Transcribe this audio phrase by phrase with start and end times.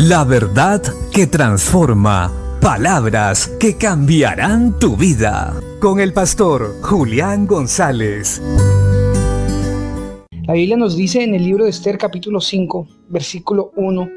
[0.00, 0.80] La verdad
[1.12, 2.32] que transforma.
[2.60, 5.60] Palabras que cambiarán tu vida.
[5.80, 8.40] Con el pastor Julián González.
[10.44, 14.08] La Biblia nos dice en el libro de Esther capítulo 5, versículo 1.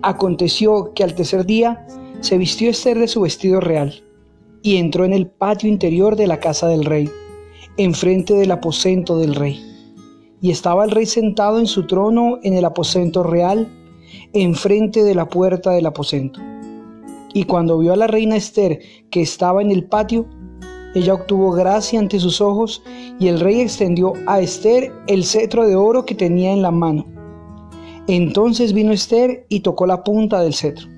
[0.00, 1.86] Aconteció que al tercer día
[2.20, 4.02] se vistió Esther de su vestido real
[4.62, 7.10] y entró en el patio interior de la casa del rey,
[7.76, 9.75] enfrente del aposento del rey.
[10.40, 13.68] Y estaba el rey sentado en su trono en el aposento real,
[14.32, 16.40] enfrente de la puerta del aposento.
[17.32, 20.26] Y cuando vio a la reina Esther que estaba en el patio,
[20.94, 22.82] ella obtuvo gracia ante sus ojos
[23.20, 27.04] y el rey extendió a Esther el cetro de oro que tenía en la mano.
[28.08, 30.88] Entonces vino Esther y tocó la punta del cetro.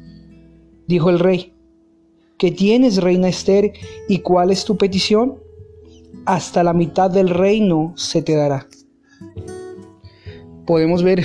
[0.86, 1.52] Dijo el rey,
[2.39, 3.73] ¿qué tienes, reina Esther,
[4.09, 5.39] y cuál es tu petición?
[6.27, 8.69] Hasta la mitad del reino se te dará.
[10.68, 11.24] Podemos ver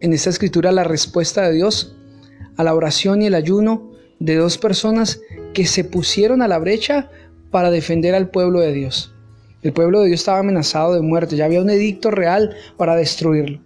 [0.00, 1.96] en esta escritura la respuesta de Dios
[2.58, 5.22] a la oración y el ayuno de dos personas
[5.54, 7.10] que se pusieron a la brecha
[7.50, 9.14] para defender al pueblo de Dios.
[9.62, 13.62] El pueblo de Dios estaba amenazado de muerte, ya había un edicto real para destruirlo.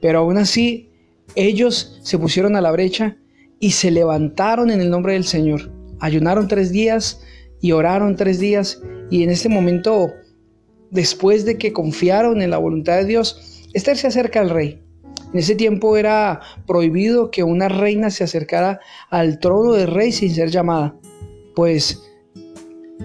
[0.00, 0.88] Pero aún así,
[1.34, 3.16] ellos se pusieron a la brecha
[3.58, 5.72] y se levantaron en el nombre del Señor.
[5.98, 7.24] Ayunaron tres días
[7.60, 8.80] y oraron tres días
[9.10, 10.12] y en este momento,
[10.92, 14.80] después de que confiaron en la voluntad de Dios, Esther se acerca al rey.
[15.32, 18.80] En ese tiempo era prohibido que una reina se acercara
[19.10, 20.96] al trono del rey sin ser llamada,
[21.54, 22.02] pues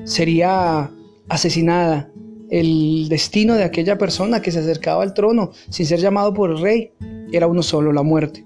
[0.06, 0.90] sería
[1.28, 2.10] asesinada.
[2.50, 6.62] El destino de aquella persona que se acercaba al trono sin ser llamado por el
[6.62, 6.92] rey
[7.32, 8.46] era uno solo, la muerte.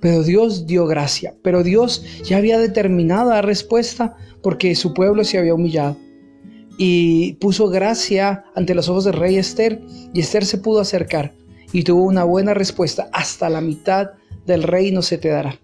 [0.00, 5.38] Pero Dios dio gracia, pero Dios ya había determinado la respuesta porque su pueblo se
[5.38, 5.96] había humillado.
[6.78, 9.80] Y puso gracia ante los ojos del rey Esther
[10.12, 11.32] y Esther se pudo acercar
[11.76, 13.10] y tuvo una buena respuesta.
[13.12, 14.12] Hasta la mitad
[14.46, 15.58] del reino se te dará.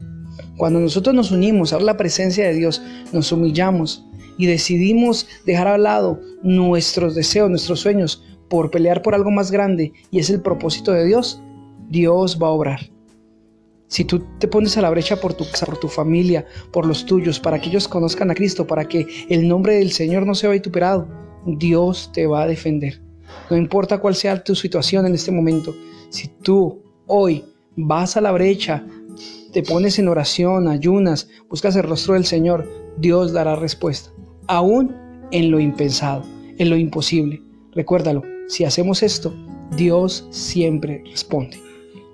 [0.58, 2.82] Cuando nosotros nos unimos a la presencia de Dios,
[3.14, 4.04] nos humillamos,
[4.36, 9.94] y decidimos dejar a lado nuestros deseos, nuestros sueños, por pelear por algo más grande
[10.10, 11.40] y es el propósito de Dios,
[11.88, 12.80] Dios va a obrar.
[13.86, 17.06] Si tú te pones a la brecha por tu casa, por tu familia, por los
[17.06, 20.50] tuyos, para que ellos conozcan a Cristo, para que el nombre del Señor no sea
[20.50, 21.08] vituperado,
[21.46, 23.00] Dios te va a defender.
[23.50, 25.74] No importa cuál sea tu situación en este momento,
[26.10, 27.44] si tú hoy
[27.76, 28.84] vas a la brecha,
[29.52, 34.10] te pones en oración, ayunas, buscas el rostro del Señor, Dios dará respuesta
[34.46, 34.94] aún
[35.30, 36.22] en lo impensado,
[36.58, 37.42] en lo imposible.
[37.72, 39.34] Recuérdalo, si hacemos esto,
[39.76, 41.58] Dios siempre responde.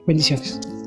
[0.07, 0.78] Bendiciones.